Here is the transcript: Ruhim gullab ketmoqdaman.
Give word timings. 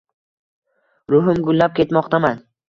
Ruhim 1.15 1.45
gullab 1.49 1.77
ketmoqdaman. 1.81 2.43